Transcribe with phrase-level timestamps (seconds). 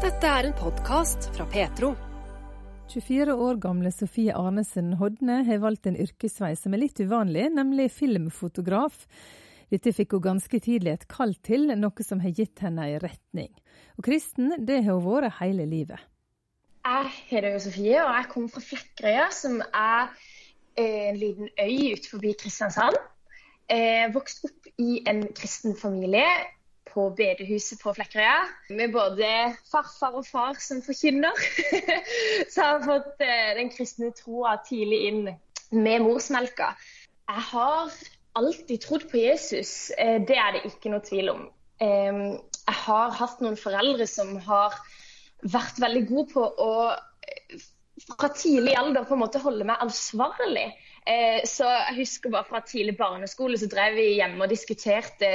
[0.00, 1.90] Dette er en podkast fra Petro.
[2.88, 7.90] 24 år gamle Sofie Arnesen Hodne har valgt en yrkesvei som er litt uvanlig, nemlig
[7.92, 8.94] filmfotograf.
[9.68, 13.50] Dette fikk hun ganske tidlig et kall til, noe som har gitt henne en retning.
[14.00, 16.00] Og kristen, det har hun vært hele livet.
[16.80, 20.08] Jeg heter Sofie, og jeg kommer fra Flekkerøya, som er
[20.80, 22.96] en liten øy utenfor Kristiansand.
[23.68, 26.24] Jeg vokste opp i en kristen familie
[26.90, 28.36] på bedehuset på Flekkerøya.
[28.76, 29.28] Med både
[29.70, 31.36] farfar og far som forkynner.
[32.52, 35.22] Så jeg har fått eh, den kristne troa tidlig inn
[35.70, 36.72] med morsmelka.
[37.30, 37.94] Jeg har
[38.38, 39.90] alltid trodd på Jesus.
[39.98, 41.48] Eh, det er det ikke noe tvil om.
[41.80, 44.74] Jeg har hatt noen foreldre som har
[45.48, 47.60] vært veldig gode på å eh,
[48.04, 50.68] fra tidlig alder på en måte holde meg ansvarlig
[51.06, 55.30] Eh, så jeg husker bare fra tidlig barneskole så drev vi hjemme og diskuterte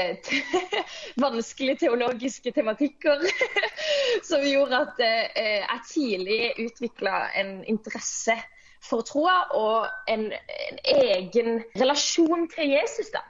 [1.23, 3.25] vanskelige teologiske tematikker.
[4.29, 8.37] som gjorde at eh, jeg tidlig utvikla en interesse
[8.85, 13.09] for troa og en, en, egen relasjon til Jesus.
[13.13, 13.23] da.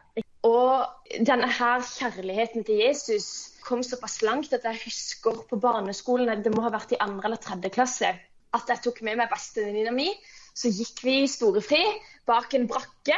[0.45, 6.53] Og denne her kjærligheten til Jesus kom såpass langt at jeg husker på barneskolen, det
[6.53, 8.11] må ha vært i andre eller tredje klasse,
[8.55, 10.11] at jeg tok med meg bestevenninna mi
[10.55, 11.83] så gikk vi i storefri
[12.27, 13.17] bak en brakke.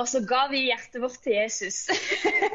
[0.00, 1.84] Og så ga vi hjertet vårt til Jesus.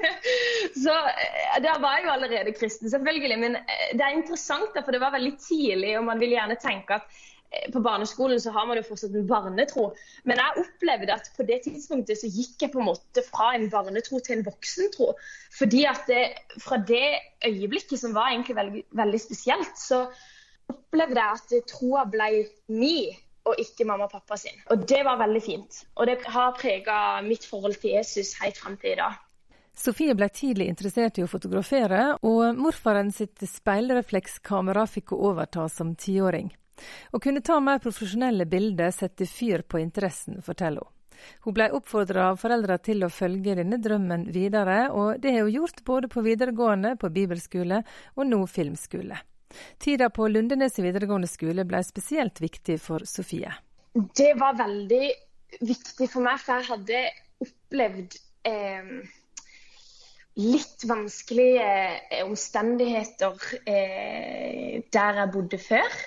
[0.84, 3.38] så eh, da var jeg jo allerede kristen, selvfølgelig.
[3.40, 6.98] Men eh, det er interessant, for det var veldig tidlig, og man vil gjerne tenke
[6.98, 9.86] at eh, på barneskolen så har man jo fortsatt en barnetro.
[10.28, 13.70] Men jeg opplevde at på det tidspunktet så gikk jeg på en måte fra en
[13.72, 15.14] barnetro til en voksentro.
[15.62, 16.26] Fordi at det,
[16.60, 20.10] fra det øyeblikket som var egentlig veldig, veldig spesielt, så
[20.70, 22.34] opplevde jeg at troa ble
[22.76, 23.08] mi
[23.50, 24.56] og ikke mamma og pappa sin.
[24.74, 25.82] Og det var veldig fint.
[25.98, 29.18] Og det har prega mitt forhold til Jesus helt fram til i dag.
[29.80, 35.94] Sofie ble tidlig interessert i å fotografere, og morfaren sitt speilreflekskamera fikk hun overta som
[35.96, 36.50] tiåring.
[37.16, 40.96] Å kunne ta mer profesjonelle bilder setter fyr på interessen, forteller hun.
[41.44, 45.58] Hun ble oppfordra av foreldra til å følge denne drømmen videre, og det har hun
[45.58, 47.82] gjort både på videregående, på bibelskole
[48.16, 49.20] og nå filmskole.
[49.82, 53.52] Tida på Lundenes videregående skole ble spesielt viktig for Sofie.
[53.94, 55.06] Det var veldig
[55.66, 57.00] viktig for meg, for jeg hadde
[57.46, 58.18] opplevd
[58.48, 58.92] eh,
[60.40, 66.00] litt vanskelige eh, omstendigheter eh, der jeg bodde før.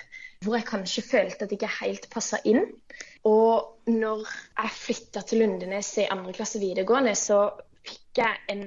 [0.43, 2.65] Hvor jeg kanskje følte at jeg ikke helt passa inn.
[3.27, 7.45] Og når jeg flytta til Lundenes i andre klasse videregående, så
[7.87, 8.65] fikk jeg en,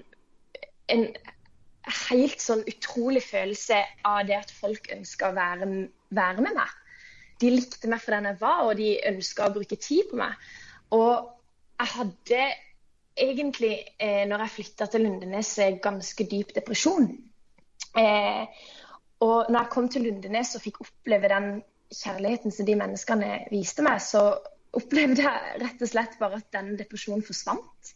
[0.93, 1.05] en
[2.11, 5.69] helt sånn utrolig følelse av det at folk ønska å være,
[6.15, 6.75] være, med meg.
[7.43, 10.49] De likte meg for den jeg var, og de ønska å bruke tid på meg.
[10.97, 11.29] Og
[11.77, 12.43] jeg hadde
[13.17, 17.09] egentlig, eh, når jeg flytta til Lundenes, ganske dyp depresjon.
[17.97, 18.45] Eh,
[19.25, 21.49] og når jeg kom til Lundenes og fikk oppleve den
[21.95, 24.37] kjærligheten som de menneskene viste meg, så
[24.77, 27.95] opplevde jeg rett og slett bare at den depresjonen forsvant.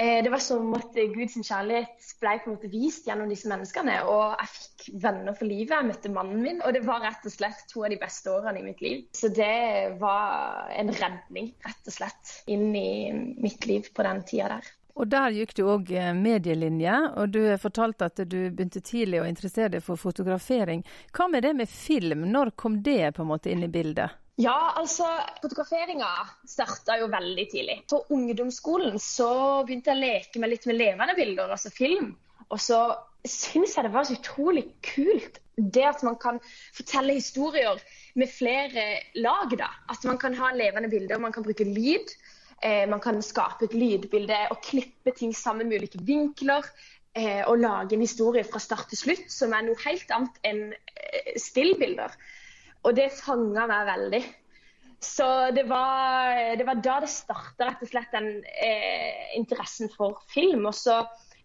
[0.00, 3.98] Eh, det var som at Guds kjærlighet ble på en måte vist gjennom disse menneskene.
[4.08, 5.74] Og jeg fikk venner for livet.
[5.74, 8.62] Jeg møtte mannen min, og det var rett og slett to av de beste årene
[8.62, 9.02] i mitt liv.
[9.12, 13.12] Så det var en redning, rett og slett, inn i
[13.44, 14.70] mitt liv på den tida der.
[15.00, 19.28] Og der gikk du òg eh, medielinje, og du fortalte at du begynte tidlig å
[19.28, 20.80] interessere deg for fotografering.
[21.12, 24.16] Hva med det med film, når kom det på en måte inn i bildet?
[24.40, 25.04] Ja, altså
[25.42, 26.08] fotograferinga
[26.48, 27.76] starta jo veldig tidlig.
[27.90, 29.30] På ungdomsskolen så
[29.68, 32.14] begynte jeg å leke meg litt med levende bilder, altså film.
[32.48, 32.80] Og så
[33.28, 36.38] syns jeg det var så utrolig kult det at man kan
[36.72, 37.80] fortelle historier
[38.16, 38.86] med flere
[39.20, 39.52] lag.
[39.60, 39.68] da.
[39.92, 42.14] At man kan ha levende bilder, man kan bruke lyd.
[42.62, 46.64] Eh, man kan skape et lydbilde og klippe ting sammen med ulike vinkler.
[47.12, 50.60] Eh, og lage en historie fra start til slutt som er noe helt annet enn
[50.72, 52.14] eh, stillbilder.
[52.86, 54.22] Og det fanga meg veldig.
[55.00, 55.26] Så
[55.56, 60.66] det var, det var da det starta rett og slett den eh, interessen for film.
[60.68, 61.00] Og så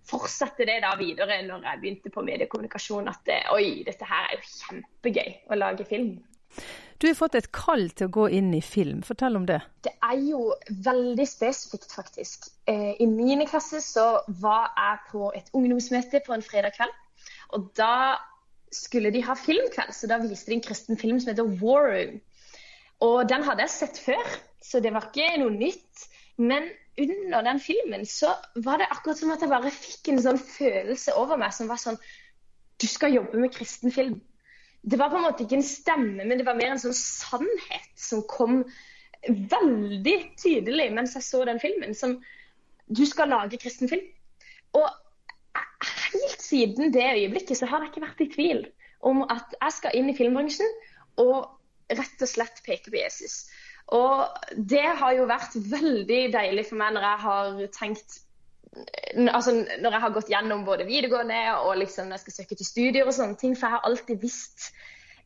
[0.06, 4.38] fortsatte det da videre når jeg begynte på mediekommunikasjon at det, oi, dette her er
[4.38, 6.18] jo kjempegøy å lage film.
[7.02, 9.02] Du har fått et kall til å gå inn i film.
[9.04, 9.60] Fortell om det.
[9.84, 10.54] Det er jo
[10.86, 12.48] veldig spesifikt, faktisk.
[12.72, 16.96] Eh, I mine klasse så var jeg på et ungdomsmøte på en fredag kveld.
[17.56, 18.16] Og da
[18.76, 22.20] skulle de ha filmkveld, så da viste de en kristen film som heter War Room.
[23.06, 26.06] Og den hadde jeg sett før, så det var ikke noe nytt.
[26.38, 26.68] Men
[27.00, 28.34] under den filmen så
[28.64, 31.80] var det akkurat som at jeg bare fikk en sånn følelse over meg som var
[31.82, 32.00] sånn
[32.80, 34.18] Du skal jobbe med kristen film.
[34.84, 37.94] Det var på en måte ikke en stemme, men det var mer en sånn sannhet
[37.96, 38.66] som kom
[39.26, 41.96] veldig tydelig mens jeg så den filmen.
[41.96, 42.20] Som
[42.86, 44.04] du skal lage kristen film.
[44.76, 44.86] Og
[45.56, 48.66] helt siden det øyeblikket så har jeg ikke vært i tvil
[49.06, 50.72] om at jeg skal inn i filmbransjen
[51.22, 51.52] og
[51.94, 53.46] rett og slett peke på Jesus.
[53.94, 54.26] Og
[54.58, 58.22] det har jo vært veldig deilig for meg når jeg har tenkt
[59.32, 62.68] altså Når jeg har gått gjennom både videregående og liksom når jeg skal søke til
[62.68, 64.66] studier og sånne ting, for jeg har alltid visst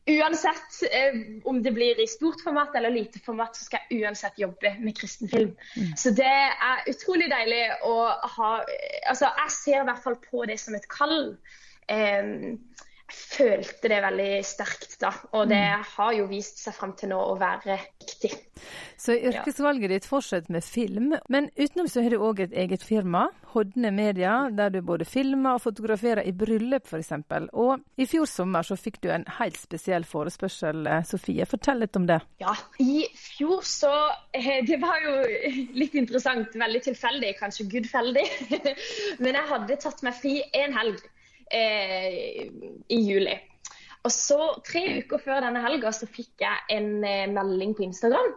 [0.09, 1.17] Uansett eh,
[1.47, 4.97] om det blir i stort format eller lite format, så skal jeg uansett jobbe med
[4.97, 5.55] kristen film.
[5.77, 5.91] Mm.
[5.97, 7.95] Så det er utrolig deilig å
[8.37, 8.51] ha
[9.09, 11.19] Altså, jeg ser i hvert fall på det som et kall.
[11.89, 12.55] Eh,
[13.13, 15.11] følte det veldig sterkt da.
[15.37, 15.87] Og det mm.
[15.95, 18.31] har jo vist seg frem til nå å være riktig.
[18.99, 23.29] Så yrkesvalget ditt fortsetter med film, men utenom så har du òg et eget firma,
[23.53, 27.13] Hodne Media, der du både filmer og fotograferer i bryllup f.eks.
[27.55, 31.47] Og i fjor sommer så fikk du en helt spesiell forespørsel, Sofie.
[31.49, 32.19] Fortell litt om det.
[32.43, 32.53] Ja,
[32.83, 33.93] i fjor så
[34.35, 35.15] eh, Det var jo
[35.79, 38.27] litt interessant, veldig tilfeldig, kanskje gudfeldig.
[39.23, 40.99] men jeg hadde tatt meg fri en helg
[41.51, 43.37] i juli.
[44.07, 48.31] Og så Tre uker før denne helga så fikk jeg en eh, melding på Instagram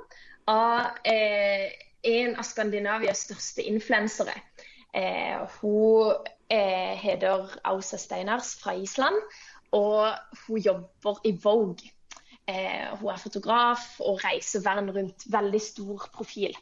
[0.51, 1.71] av eh,
[2.03, 4.35] en av Skandinavias største influensere.
[4.93, 9.21] Eh, hun eh, heter Ausa Steinars fra Island,
[9.73, 10.11] og
[10.43, 11.93] hun jobber i Vogue.
[12.51, 15.29] Eh, hun er fotograf og reiser verden rundt.
[15.31, 16.59] Veldig stor profil.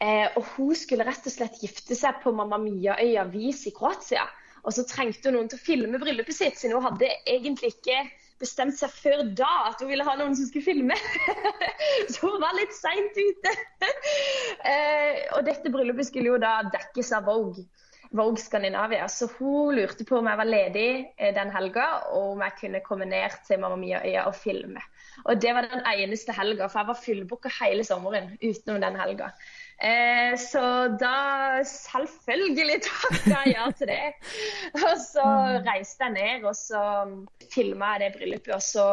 [0.00, 4.24] og Hun skulle rett og slett gifte seg på Mamma Mia-øya Vis i Kroatia.
[4.64, 8.02] Og så trengte hun noen til å filme bryllupet sitt, siden hun hadde egentlig ikke
[8.38, 10.96] bestemt seg før da at hun ville ha noen som skulle filme.
[12.12, 13.54] så hun var litt seint ute.
[14.72, 17.66] eh, og dette bryllupet skulle jo da dekkes av Vogue.
[18.10, 19.08] Vogue Skandinavia.
[19.08, 22.84] Så hun lurte på om jeg var ledig eh, den helga, og om jeg kunne
[22.86, 24.82] komme ned til Mamma Mia-øya og filme.
[25.26, 29.32] Og det var den eneste helga, for jeg var fullbooka hele sommeren utenom den helga.
[29.78, 30.60] Eh, så
[30.98, 34.06] da selvfølgelig takka jeg ja til det.
[34.74, 35.68] Og så mm.
[35.68, 36.80] reiste jeg ned og så
[37.52, 38.54] filma jeg det bryllupet.
[38.56, 38.88] Og så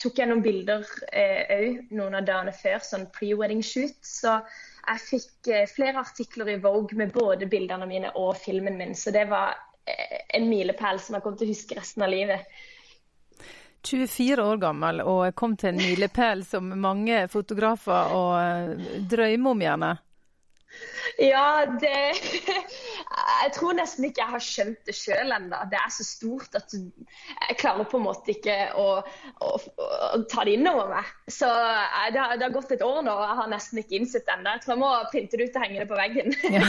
[0.00, 3.98] tok jeg noen bilder òg eh, noen av dagene før, sånn pre-wedding shoot.
[4.00, 4.38] Så
[4.86, 8.96] jeg fikk eh, flere artikler i Vogue med både bildene mine og filmen min.
[8.96, 9.52] Så det var
[9.84, 12.48] eh, en milepæl som jeg kom til å huske resten av livet.
[13.86, 19.64] 24 år gammel og kom til en milepæl som mange fotografer og eh, drømmer om,
[19.68, 19.92] gjerne.
[21.18, 22.12] Ja, det
[23.42, 25.60] Jeg tror nesten ikke jeg har skjønt det sjøl ennå.
[25.70, 28.86] Det er så stort at jeg klarer på en måte ikke å,
[29.40, 29.50] å,
[29.86, 31.10] å ta det inn over meg.
[31.30, 34.00] Så eh, det har, det har, gått et år nå, og jeg har nesten ikke
[34.00, 34.56] innsett det ennå.
[34.56, 36.28] Jeg tror jeg må printe det ut og henge det på veggen.
[36.52, 36.64] Ja.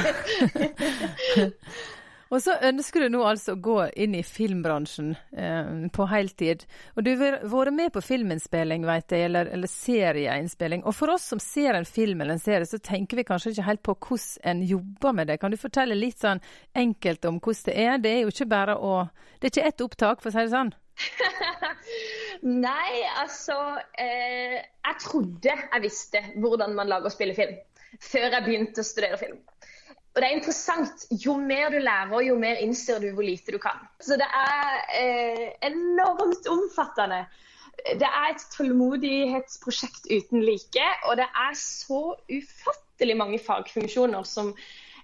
[2.29, 6.65] Og så ønsker du nå altså å gå inn i filmbransjen eh, på heltid.
[6.95, 10.83] Og du har vært med på filminnspilling, veit jeg, eller, eller serieinnspilling.
[10.88, 13.68] Og for oss som ser en film eller en serie, så tenker vi kanskje ikke
[13.69, 15.39] helt på hvordan en jobber med det.
[15.41, 16.44] Kan du fortelle litt sånn
[16.77, 18.03] enkelt om hvordan det er?
[18.03, 18.97] Det er jo ikke bare å
[19.38, 20.71] Det er ikke ett opptak, for å si det sånn.
[22.68, 23.56] Nei, altså
[24.01, 27.57] eh, Jeg trodde jeg visste hvordan man lager og spiller film
[28.03, 29.38] før jeg begynte å studere film.
[30.17, 31.03] Og det er interessant.
[31.11, 33.83] Jo mer du lærer, jo mer innser du hvor lite du kan.
[34.01, 37.19] Så det er eh, enormt omfattende.
[38.01, 40.87] Det er et tålmodighetsprosjekt uten like.
[41.05, 42.01] Og det er så
[42.33, 44.49] ufattelig mange fagfunksjoner som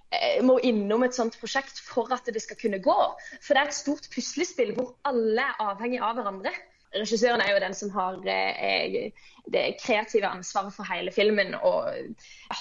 [0.10, 3.00] eh, må innom et sånt prosjekt for at det skal kunne gå.
[3.38, 6.58] For det er et stort puslespill hvor alle er avhengig av hverandre
[6.96, 9.12] regissøren er jo den som har eh,
[9.54, 11.90] det kreative ansvaret for hele filmen og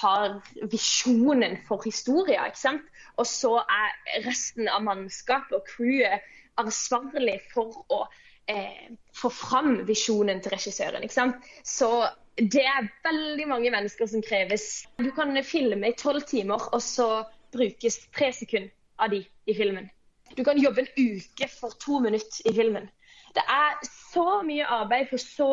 [0.03, 0.39] har
[0.73, 2.47] visjonen for historien.
[2.47, 2.89] ikke sant?
[3.17, 6.25] Og så er resten av mannskapet og crewet
[6.61, 8.03] ansvarlig for å
[8.51, 11.03] eh, få fram visjonen til regissøren.
[11.03, 11.49] ikke sant?
[11.65, 11.91] Så
[12.37, 14.87] det er veldig mange mennesker som kreves.
[14.99, 19.91] Du kan filme i tolv timer, og så brukes tre sekunder av de i filmen.
[20.37, 22.89] Du kan jobbe en uke for to minutter i filmen.
[23.33, 25.51] Det er så mye arbeid for så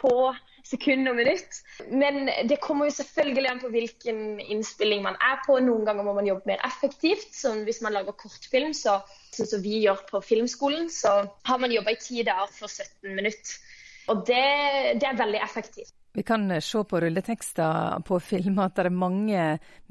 [0.00, 0.18] få
[0.66, 1.60] sekunder og minutt.
[1.90, 5.58] Men det kommer jo selvfølgelig an på hvilken innspilling man er på.
[5.62, 7.28] Noen ganger må man jobbe mer effektivt.
[7.36, 8.98] Som hvis man lager kortfilm, så,
[9.34, 13.14] sånn som vi gjør på filmskolen, så har man jobba i ti dager for 17
[13.14, 13.60] minutter.
[14.10, 14.42] Og det,
[15.02, 15.94] det er veldig effektivt.
[16.16, 19.42] Vi kan eh, se på rulletekster på film at det er mange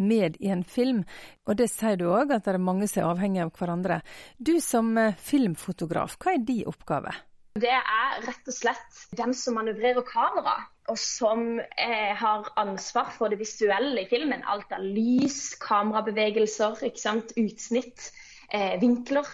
[0.02, 1.04] med i en film.
[1.46, 4.00] Og det sier du òg, at det er mange som er avhengig av hverandre.
[4.42, 7.14] Du som eh, filmfotograf, hva er din oppgave?
[7.62, 10.58] Det er rett og slett den som manøvrerer kamera,
[10.90, 14.42] og som eh, har ansvar for det visuelle i filmen.
[14.50, 18.10] Alt av lys, kamerabevegelser, utsnitt,
[18.50, 19.30] eh, vinkler.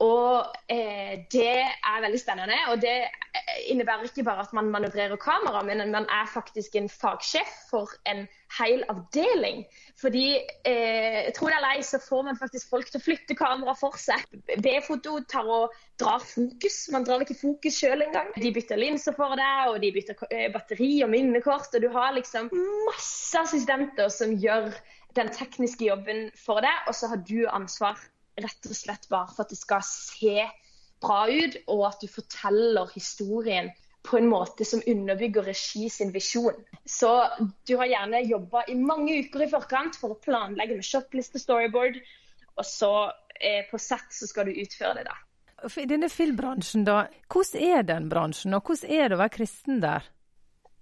[0.00, 2.56] Og eh, det er veldig spennende.
[2.72, 2.96] Og det
[3.70, 8.26] innebærer ikke bare at man manøvrerer kamera, men man er faktisk en fagsjef for en
[8.58, 9.64] hel avdeling.
[10.00, 10.26] Fordi
[10.66, 13.98] eh, tro det eller ei, så får man faktisk folk til å flytte kamera for
[14.00, 14.22] seg.
[14.64, 16.78] B-foto tar og drar fokus.
[16.94, 18.32] Man drar ikke fokus sjøl engang.
[18.36, 21.74] De bytter linser for deg, og de bytter eh, batteri og minnekort.
[21.74, 22.50] Og du har liksom
[22.88, 24.72] masse assistenter som gjør
[25.18, 27.98] den tekniske jobben for deg, og så har du ansvar
[28.40, 30.44] rett og slett bare for at det skal se
[31.00, 33.70] bra ut, og at du forteller historien
[34.02, 36.56] på en måte som underbygger regi sin visjon.
[36.84, 37.10] Så
[37.68, 41.98] du har gjerne jobba i mange uker i forkant for å planlegge med shopliste storyboard,
[42.56, 42.92] og så
[43.36, 45.18] eh, på sett så skal du utføre det, da.
[45.76, 49.82] I denne filmbransjen, da, hvordan er den bransjen, og hvordan er det å være kristen
[49.84, 50.08] der?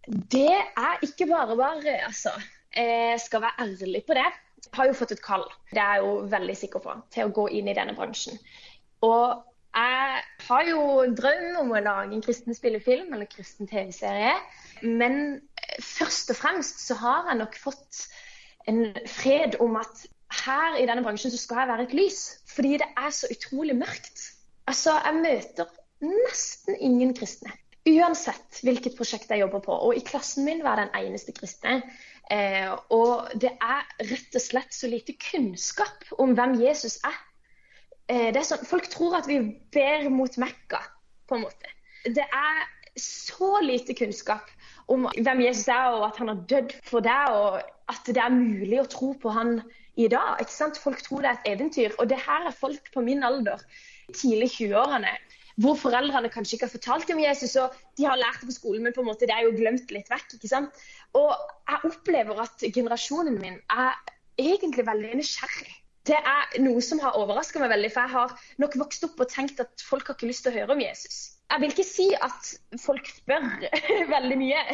[0.07, 2.33] Det er ikke bare bare, altså.
[2.79, 4.29] Jeg skal være ærlig på det.
[4.69, 7.35] Jeg har jo fått et kall, det er jeg jo veldig sikker på, til å
[7.35, 8.39] gå inn i denne bransjen.
[9.07, 10.83] Og jeg har jo
[11.13, 14.33] drøm om å lage en kristen spillefilm eller kristen TV-serie.
[14.83, 15.41] Men
[15.85, 18.07] først og fremst så har jeg nok fått
[18.69, 20.07] en fred om at
[20.45, 22.21] her i denne bransjen så skal jeg være et lys.
[22.51, 24.25] Fordi det er så utrolig mørkt.
[24.69, 25.71] Altså, jeg møter
[26.05, 27.53] nesten ingen kristne.
[27.89, 29.77] Uansett hvilket prosjekt jeg jobber på.
[29.89, 31.81] Og i klassen min var jeg den eneste kristne.
[32.29, 37.17] Eh, og det er rett og slett så lite kunnskap om hvem Jesus er
[38.09, 39.41] det er sånn, Folk tror at vi
[39.75, 40.81] ber mot Mekka,
[41.29, 41.75] på en måte.
[42.09, 42.63] Det er
[42.99, 44.49] så lite kunnskap
[44.89, 48.35] om hvem Jesus er, og at han har dødd for deg, og at det er
[48.35, 49.59] mulig å tro på han
[49.99, 50.39] i dag.
[50.41, 50.81] ikke sant?
[50.81, 51.97] Folk tror det er et eventyr.
[51.99, 53.63] Og det her er folk på min alder,
[54.15, 55.13] tidlig 20-årene,
[55.59, 58.85] hvor foreldrene kanskje ikke har fortalt om Jesus, og de har lært det på skolen,
[58.87, 60.39] men på en måte det er jo glemt litt vekk.
[60.39, 60.87] ikke sant?
[61.19, 61.35] Og
[61.69, 63.99] jeg opplever at generasjonen min er
[64.39, 65.75] egentlig veldig nysgjerrig
[66.09, 67.91] det er noe som har overraska meg veldig.
[67.95, 70.59] For jeg har nok vokst opp og tenkt at folk har ikke lyst til å
[70.61, 71.19] høre om Jesus.
[71.49, 73.47] Jeg vil ikke si at folk spør
[74.15, 74.65] veldig mye,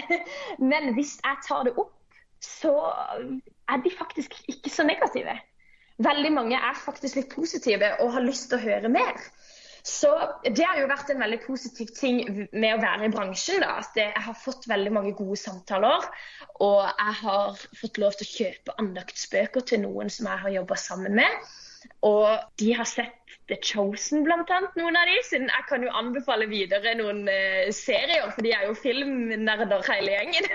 [0.58, 1.92] men hvis jeg tar det opp,
[2.44, 2.72] så
[3.70, 5.36] er de faktisk ikke så negative.
[6.02, 9.20] Veldig mange er faktisk litt positive og har lyst til å høre mer.
[9.84, 10.10] Så
[10.48, 12.22] det har jo vært en veldig positiv ting
[12.56, 13.60] med å være i bransjen.
[13.60, 16.06] Da, at jeg har fått veldig mange gode samtaler.
[16.64, 20.78] Og jeg har fått lov til å kjøpe andaktsbøker til noen som jeg har jobba
[20.80, 21.52] sammen med.
[22.08, 22.30] Og
[22.62, 23.20] de har sett
[23.52, 25.18] The Chosen, blant annet, noen av de.
[25.28, 30.14] Siden jeg kan jo anbefale videre noen uh, serier, for de er jo filmnerder hele
[30.14, 30.48] gjengen.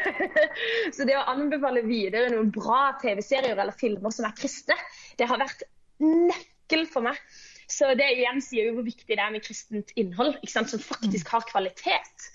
[0.95, 4.77] Så det å anbefale videre noen bra TV-serier eller filmer som er kristne,
[5.21, 5.67] det har vært
[6.01, 7.21] nøkkel for meg
[7.69, 11.45] så det igjen sier jo hvor viktig det er med kristent innhold, som faktisk har
[11.49, 12.29] kvalitet.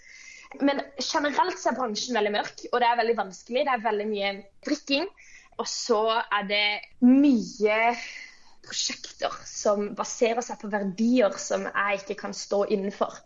[0.63, 3.65] Men generelt så er bransjen veldig mørk, og det er veldig vanskelig.
[3.67, 4.31] Det er veldig mye
[4.67, 5.09] drikking.
[5.59, 6.67] Og så er det
[7.07, 7.81] mye
[8.65, 13.19] prosjekter som baserer seg på verdier som jeg ikke kan stå innenfor.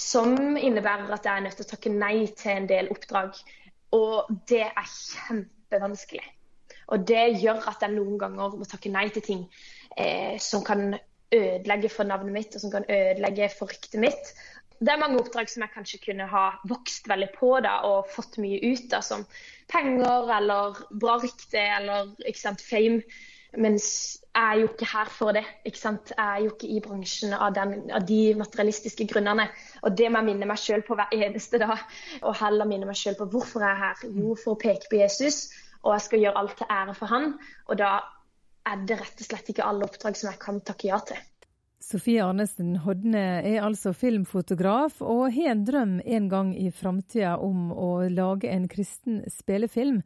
[0.00, 3.36] Som innebærer at jeg er nødt til å takke nei til en del oppdrag.
[3.96, 6.24] Og det er kjempevanskelig.
[6.90, 9.42] Og det gjør at jeg noen ganger må takke nei til ting
[9.96, 10.94] eh, som kan
[11.34, 14.32] ødelegge for navnet mitt, og som kan ødelegge for ryktet mitt.
[14.80, 18.38] Det er mange oppdrag som jeg kanskje kunne ha vokst veldig på da, og fått
[18.40, 19.26] mye ut av, som
[19.68, 23.04] penger eller bra rykte eller sant, fame.
[23.58, 23.86] Mens
[24.30, 25.42] jeg er jo ikke her for det.
[25.66, 26.12] ikke sant?
[26.16, 29.48] Jeg er jo ikke i bransjen av, den, av de materialistiske grunnene.
[29.82, 31.82] Og det må jeg minne meg sjøl på hver eneste dag.
[32.22, 34.06] Og heller minne meg sjøl på hvorfor jeg er her.
[34.06, 35.48] Jo, for å peke på Jesus.
[35.82, 37.32] Og jeg skal gjøre alt til ære for han.
[37.66, 37.90] Og da
[38.70, 41.20] er det rett og slett ikke alle oppdrag som jeg kan takke ja til.
[41.80, 47.70] Sofie Arnesen Hodne er altså filmfotograf og har en drøm en gang i framtida om
[47.72, 50.02] å lage en kristen spillefilm.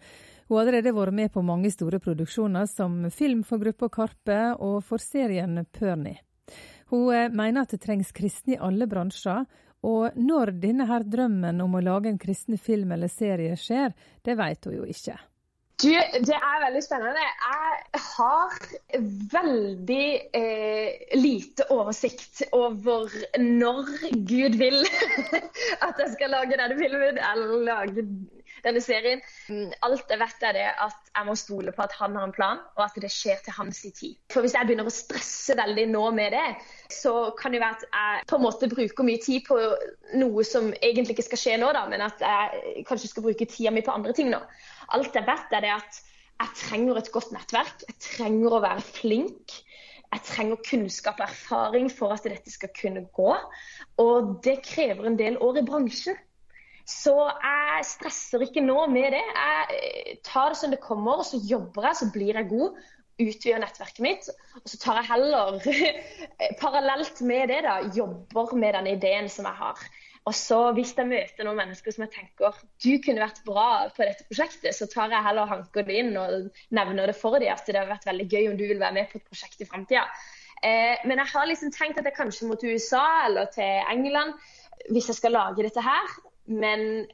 [0.47, 4.79] Hun har allerede vært med på mange store produksjoner, som film for gruppa Karpe og
[4.87, 6.15] for serien Perny.
[6.93, 9.45] Hun eh, mener at det trengs kristne i alle bransjer,
[9.85, 13.93] og når denne her drømmen om å lage en kristen film eller serie skjer,
[14.25, 15.19] det vet hun jo ikke.
[15.83, 17.23] Du, det er veldig spennende.
[17.23, 18.53] Jeg har
[19.33, 20.07] veldig
[20.39, 23.11] eh, lite oversikt over
[23.43, 24.79] når Gud vil
[25.87, 28.07] at jeg skal lage denne filmen eller lage
[28.65, 29.23] denne serien.
[29.85, 32.63] Alt jeg vet, er det at jeg må stole på at han har en plan,
[32.79, 34.15] og at det skjer til hans tid.
[34.33, 36.47] For hvis jeg begynner å stresse veldig nå med det,
[36.93, 39.59] så kan det være at jeg på en måte bruker mye tid på
[40.23, 43.75] noe som egentlig ikke skal skje nå, da, men at jeg kanskje skal bruke tida
[43.75, 44.41] mi på andre ting nå.
[44.93, 46.03] Alt jeg vet, er det at
[46.35, 47.87] jeg trenger et godt nettverk.
[47.89, 49.57] Jeg trenger å være flink.
[50.15, 53.33] Jeg trenger kunnskap og erfaring for at dette skal kunne gå.
[54.03, 56.19] Og det krever en del år i bransjen.
[56.85, 59.23] Så jeg stresser ikke nå med det.
[59.25, 62.83] Jeg tar det som det kommer, og så jobber jeg, så blir jeg god.
[63.15, 64.29] Utvider nettverket mitt.
[64.61, 65.59] Og så tar jeg heller,
[66.63, 69.87] parallelt med det, da, jobber med den ideen som jeg har.
[70.25, 74.07] Og så hvis jeg møter noen mennesker som jeg tenker du kunne vært bra på
[74.07, 77.53] dette prosjektet, så tar jeg heller og hanker det inn og nevner det for dem
[77.53, 79.69] at det har vært veldig gøy om du vil være med på et prosjekt i
[79.69, 80.07] framtida.
[80.65, 84.33] Eh, men jeg har liksom tenkt at jeg kanskje må til USA eller til England
[84.95, 86.17] hvis jeg skal lage dette her.
[86.45, 87.07] Men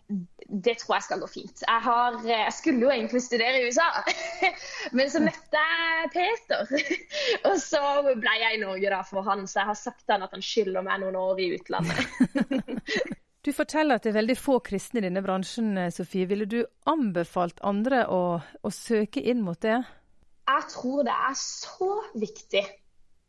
[0.51, 1.63] det tror jeg skal gå fint.
[1.63, 3.87] Jeg, har, jeg skulle jo egentlig studere i USA,
[4.97, 6.73] men så møtte jeg Peter.
[7.53, 10.35] Og så ble jeg i Norge da for han, så jeg har sagt han at
[10.35, 12.05] han skylder meg noen år i utlandet.
[13.41, 16.27] Du forteller at det er veldig få kristne i denne bransjen, Sofie.
[16.29, 19.79] Ville du anbefalt andre å, å søke inn mot det?
[20.45, 21.89] Jeg tror det er så
[22.21, 22.63] viktig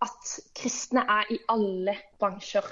[0.04, 2.68] at kristne er i alle bransjer.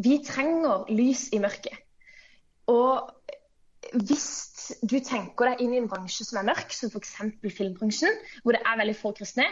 [0.00, 1.84] Vi trenger lys i mørket.
[2.68, 3.08] Og
[4.04, 4.28] hvis
[4.84, 7.14] du tenker deg inn i en bransje som er mørk, som f.eks.
[7.56, 9.46] filmbransjen, hvor det er veldig få kristne,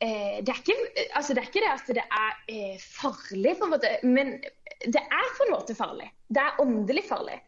[0.00, 0.78] eh, det, er ikke,
[1.18, 4.38] altså det, er ikke, det at det er eh, farlig, på en måte, men
[4.86, 6.08] det er på en måte farlig.
[6.28, 7.40] Det er åndelig farlig.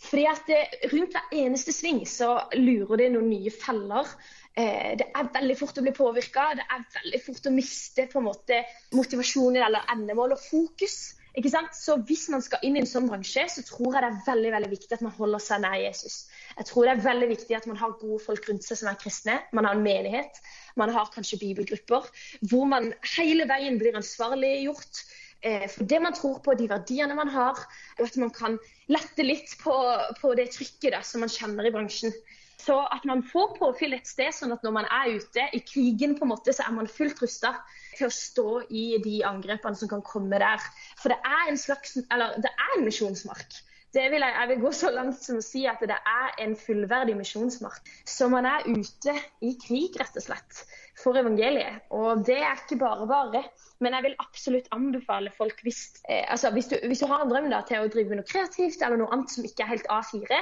[0.00, 0.60] Fordi at det,
[0.92, 4.08] Rundt hver eneste sving så lurer det noen nye feller.
[4.56, 6.46] Eh, det er veldig fort å bli påvirka.
[6.56, 8.62] Det er veldig fort å miste på en måte
[8.96, 10.96] motivasjonen eller endemål og fokus.
[11.38, 11.74] Ikke sant?
[11.76, 14.52] Så Hvis man skal inn i en sånn bransje, så tror jeg det er veldig
[14.56, 16.16] veldig viktig at man holder seg nær Jesus.
[16.56, 18.98] Jeg tror det er veldig viktig at man har gode folk rundt seg som er
[19.00, 19.38] kristne.
[19.56, 20.42] Man har en menighet,
[20.80, 22.10] man har kanskje bibelgrupper,
[22.50, 25.04] hvor man hele veien blir ansvarliggjort
[25.46, 27.62] eh, for det man tror på, de verdiene man har,
[27.98, 28.58] og at man kan
[28.90, 29.74] lette litt på,
[30.20, 32.14] på det trykket da, som man kjenner i bransjen.
[32.60, 36.16] Så at man får påfyll et sted, sånn at når man er ute i krigen,
[36.18, 37.54] på en måte, så er man fullt rusta
[37.96, 40.62] til å stå i de angrepene som kan komme der.
[41.00, 43.60] For det er en slags, eller det er en misjonsmark.
[43.90, 46.52] Det vil jeg, jeg vil gå så langt som å si at det er en
[46.58, 47.88] fullverdig misjonsmark.
[48.06, 50.60] Så man er ute i krig, rett og slett,
[51.00, 51.88] for evangeliet.
[51.96, 53.42] Og det er ikke bare bare.
[53.82, 57.32] Men jeg vil absolutt anbefale folk hvis, eh, altså, hvis, du, hvis du, har en
[57.32, 59.90] drøm da, til å drive med noe kreativt eller noe annet som ikke er helt
[59.90, 60.38] A4,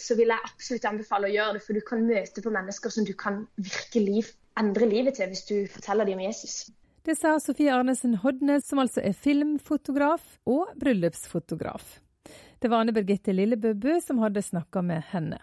[0.00, 3.06] så vil jeg absolutt anbefale å gjøre det, for du kan møte på mennesker som
[3.08, 4.24] du kan virkelig
[4.58, 6.68] endre livet til hvis du forteller dem om Jesus.
[7.06, 11.98] Det sa Sofie Arnesen Hodnes, som altså er filmfotograf og bryllupsfotograf.
[12.58, 15.38] Det var Anne Birgitte Lillebøbø som hadde snakka med henne.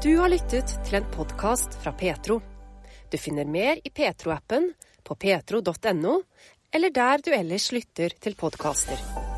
[0.00, 2.38] Du har lyttet til en podkast fra Petro.
[3.10, 4.70] Du finner mer i Petro-appen,
[5.04, 6.14] på petro.no,
[6.72, 9.29] eller der du ellers lytter til podkaster.